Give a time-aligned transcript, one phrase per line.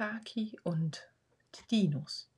[0.00, 1.10] Kaki und
[1.54, 2.30] die Dinos.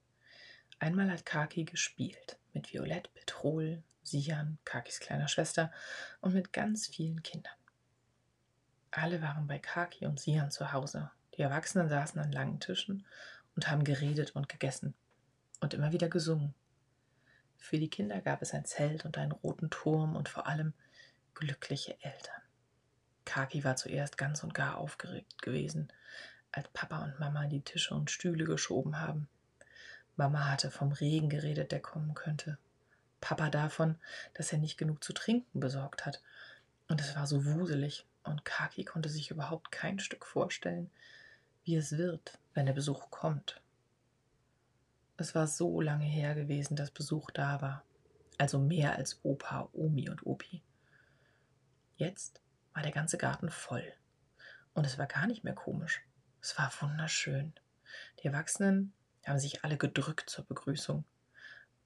[0.81, 5.71] Einmal hat Kaki gespielt mit Violett, Petrol, Sian, Kakis kleiner Schwester
[6.21, 7.54] und mit ganz vielen Kindern.
[8.90, 11.12] Alle waren bei Kaki und Sian zu Hause.
[11.37, 13.07] Die Erwachsenen saßen an langen Tischen
[13.55, 14.95] und haben geredet und gegessen
[15.61, 16.55] und immer wieder gesungen.
[17.59, 20.75] Für die Kinder gab es ein Zelt und einen roten Turm und vor allem
[21.35, 22.43] glückliche Eltern.
[23.25, 25.93] Kaki war zuerst ganz und gar aufgeregt gewesen,
[26.53, 29.29] als Papa und Mama die Tische und Stühle geschoben haben.
[30.16, 32.59] Mama hatte vom Regen geredet, der kommen könnte.
[33.20, 33.97] Papa davon,
[34.34, 36.23] dass er nicht genug zu trinken besorgt hat.
[36.88, 40.91] Und es war so wuselig, und Kaki konnte sich überhaupt kein Stück vorstellen,
[41.65, 43.61] wie es wird, wenn der Besuch kommt.
[45.16, 47.84] Es war so lange her gewesen, dass Besuch da war.
[48.39, 50.62] Also mehr als Opa, Omi und Opi.
[51.97, 52.41] Jetzt
[52.75, 53.92] war der ganze Garten voll.
[54.75, 56.03] Und es war gar nicht mehr komisch.
[56.42, 57.55] Es war wunderschön.
[58.20, 58.92] Die Erwachsenen
[59.24, 61.05] haben sich alle gedrückt zur Begrüßung.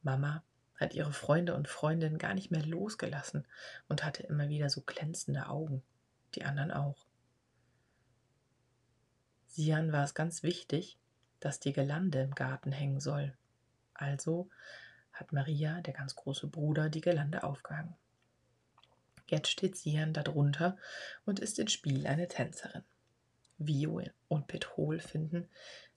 [0.02, 0.42] Mama
[0.76, 3.46] hat ihre Freunde und Freundinnen gar nicht mehr losgelassen
[3.88, 5.82] und hatte immer wieder so glänzende Augen.
[6.34, 7.06] Die anderen auch.
[9.48, 10.98] Sian war es ganz wichtig,
[11.38, 13.36] dass die Girlande im Garten hängen soll.
[13.92, 14.48] Also
[15.12, 17.94] hat Maria, der ganz große Bruder, die Girlande aufgehangen.
[19.26, 20.78] Jetzt steht Sian darunter
[21.26, 22.84] und ist ins Spiel eine Tänzerin.
[23.58, 25.48] Vio und Petrol finden,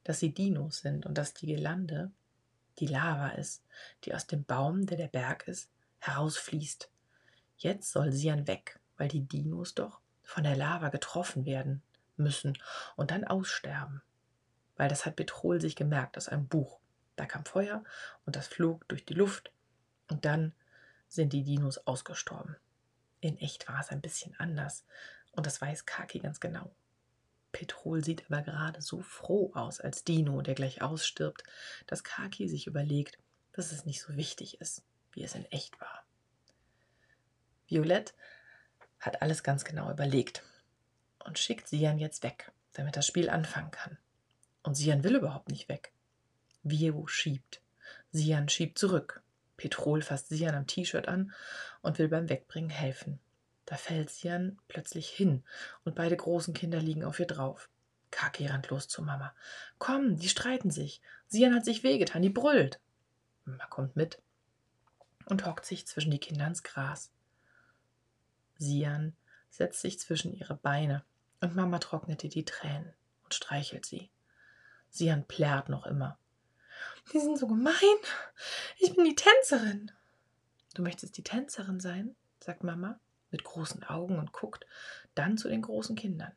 [0.04, 2.12] dass sie Dinos sind und dass die Girlande
[2.80, 3.64] die Lava ist,
[4.04, 6.90] die aus dem Baum, der der Berg ist, herausfließt.
[7.58, 11.82] Jetzt soll Sian weg, weil die Dinos doch von der Lava getroffen werden
[12.16, 12.58] müssen
[12.96, 14.02] und dann aussterben.
[14.78, 16.80] Weil das hat Petrol sich gemerkt aus einem Buch.
[17.16, 17.84] Da kam Feuer
[18.26, 19.52] und das flog durch die Luft
[20.10, 20.54] und dann
[21.10, 22.56] sind die Dinos ausgestorben.
[23.20, 24.86] In echt war es ein bisschen anders
[25.34, 26.72] und das weiß Kaki ganz genau.
[27.52, 31.44] Petrol sieht aber gerade so froh aus als Dino, der gleich ausstirbt,
[31.88, 33.18] dass Kaki sich überlegt,
[33.54, 36.04] dass es nicht so wichtig ist, wie es in echt war.
[37.68, 38.14] Violett
[39.00, 40.44] hat alles ganz genau überlegt
[41.26, 43.98] und schickt Sian jetzt weg, damit das Spiel anfangen kann.
[44.64, 45.92] Und Sian will überhaupt nicht weg.
[46.64, 47.62] Vio schiebt.
[48.12, 49.22] Sian schiebt zurück.
[49.58, 51.34] Petrol fasst Sian am T-Shirt an
[51.82, 53.20] und will beim Wegbringen helfen.
[53.70, 55.44] Da fällt Sian plötzlich hin
[55.84, 57.70] und beide großen Kinder liegen auf ihr drauf.
[58.10, 59.32] Kaki rennt los zu Mama.
[59.78, 61.04] Komm, die streiten sich.
[61.28, 62.80] Sian hat sich wehgetan, die brüllt.
[63.46, 64.20] Mama kommt mit
[65.28, 67.12] und hockt sich zwischen die Kinder ins Gras.
[68.58, 69.16] Sian
[69.52, 71.04] setzt sich zwischen ihre Beine
[71.40, 72.92] und Mama trocknet ihr die Tränen
[73.24, 74.10] und streichelt sie.
[74.90, 76.18] Sian plärrt noch immer.
[77.14, 77.76] Die sind so gemein.
[78.80, 79.92] Ich bin die Tänzerin.
[80.74, 82.16] Du möchtest die Tänzerin sein?
[82.40, 83.00] sagt Mama
[83.32, 84.66] mit großen Augen und guckt
[85.16, 86.32] dann zu den großen Kindern,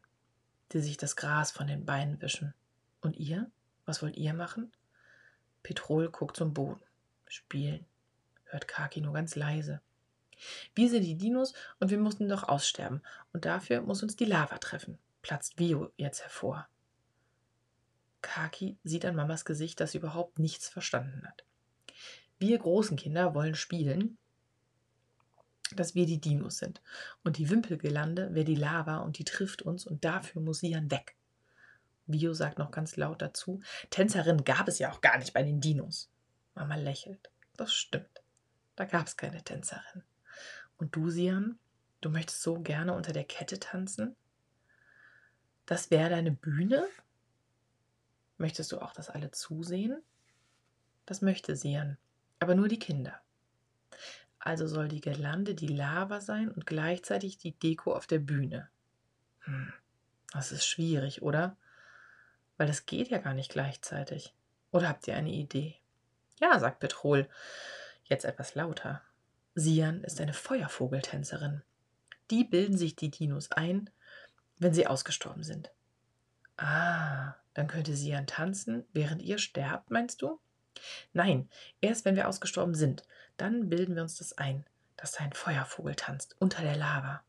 [0.72, 2.54] die sich das Gras von den Beinen wischen.
[3.00, 3.50] Und ihr?
[3.84, 4.72] Was wollt ihr machen?
[5.62, 6.82] Petrol guckt zum Boden.
[7.26, 7.86] Spielen,
[8.44, 9.80] hört Kaki nur ganz leise.
[10.74, 13.02] Wir sind die Dinos und wir mussten doch aussterben.
[13.32, 16.68] Und dafür muss uns die Lava treffen, platzt Vio jetzt hervor.
[18.20, 21.44] Kaki sieht an Mamas Gesicht, dass sie überhaupt nichts verstanden hat.
[22.38, 24.18] Wir großen Kinder wollen spielen,
[25.76, 26.82] dass wir die Dinos sind.
[27.24, 30.90] Und die Wimpelgelande wäre die Lava und die trifft uns und dafür muss sie dann
[30.90, 31.16] weg.
[32.06, 33.60] Bio sagt noch ganz laut dazu,
[33.90, 36.10] Tänzerin gab es ja auch gar nicht bei den Dinos.
[36.54, 37.30] Mama lächelt.
[37.56, 38.22] Das stimmt.
[38.76, 40.02] Da gab es keine Tänzerin.
[40.76, 41.58] Und du, Sian,
[42.00, 44.16] du möchtest so gerne unter der Kette tanzen?
[45.66, 46.88] Das wäre deine Bühne?
[48.36, 50.02] Möchtest du auch, dass alle zusehen?
[51.06, 51.98] Das möchte Sian,
[52.40, 53.20] aber nur die Kinder.
[54.44, 58.68] Also soll die Girlande die Lava sein und gleichzeitig die Deko auf der Bühne.
[59.44, 59.72] Hm,
[60.32, 61.56] das ist schwierig, oder?
[62.56, 64.34] Weil das geht ja gar nicht gleichzeitig.
[64.72, 65.76] Oder habt ihr eine Idee?
[66.40, 67.28] Ja, sagt Petrol,
[68.02, 69.00] jetzt etwas lauter.
[69.54, 71.62] Sian ist eine Feuervogeltänzerin.
[72.32, 73.90] Die bilden sich die Dinos ein,
[74.58, 75.70] wenn sie ausgestorben sind.
[76.56, 80.40] Ah, dann könnte Sian tanzen, während ihr sterbt, meinst du?
[81.12, 81.48] Nein,
[81.80, 83.04] erst wenn wir ausgestorben sind,
[83.36, 84.64] dann bilden wir uns das ein,
[84.96, 87.22] dass da ein Feuervogel tanzt unter der Lava.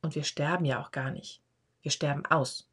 [0.00, 1.42] Und wir sterben ja auch gar nicht.
[1.82, 2.68] Wir sterben aus.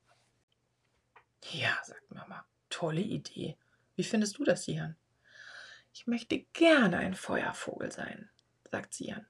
[1.51, 3.57] Ja, sagt Mama, tolle Idee.
[3.95, 4.95] Wie findest du das, Sian?
[5.93, 8.29] Ich möchte gerne ein Feuervogel sein,
[8.69, 9.25] sagt Sian.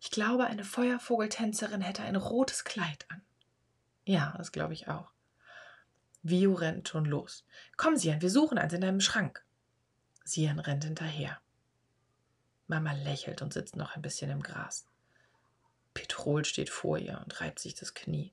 [0.00, 3.22] Ich glaube, eine Feuervogeltänzerin hätte ein rotes Kleid an.
[4.04, 5.12] Ja, das glaube ich auch.
[6.22, 7.44] Vio rennt schon los.
[7.76, 9.44] Komm, Sian, wir suchen eins in deinem Schrank.
[10.26, 11.40] Sian rennt hinterher.
[12.66, 14.88] Mama lächelt und sitzt noch ein bisschen im Gras.
[15.94, 18.32] Petrol steht vor ihr und reibt sich das Knie.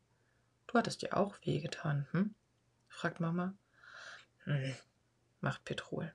[0.65, 2.33] Du hattest dir auch wehgetan, hm?
[2.89, 3.53] fragt Mama.
[4.45, 4.75] Hm,
[5.39, 6.11] macht Petrol.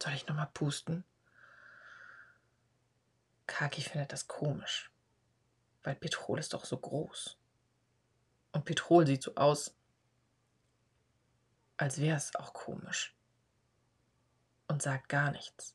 [0.00, 1.04] Soll ich nochmal pusten?
[3.46, 4.92] Kaki findet das komisch,
[5.84, 7.38] weil Petrol ist doch so groß.
[8.52, 9.74] Und Petrol sieht so aus,
[11.78, 13.17] als wäre es auch komisch.
[14.68, 15.74] Und sagt gar nichts.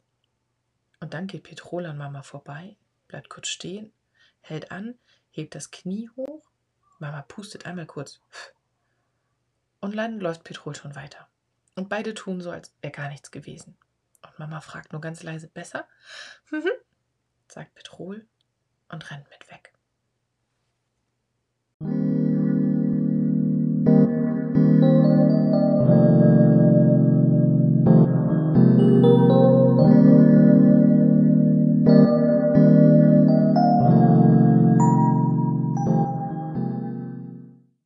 [0.99, 3.91] Und dann geht Petrol an Mama vorbei, bleibt kurz stehen,
[4.39, 4.97] hält an,
[5.31, 6.49] hebt das Knie hoch.
[6.99, 8.21] Mama pustet einmal kurz.
[9.81, 11.27] Und dann läuft Petrol schon weiter.
[11.75, 13.77] Und beide tun so, als wäre gar nichts gewesen.
[14.21, 15.87] Und Mama fragt nur ganz leise, besser?
[17.47, 18.25] Sagt Petrol
[18.89, 19.72] und rennt mit weg.